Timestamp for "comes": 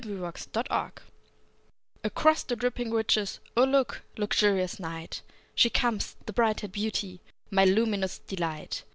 5.69-6.15